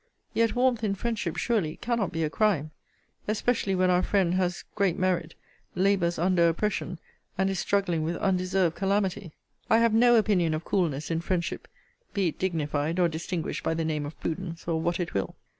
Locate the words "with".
8.01-8.15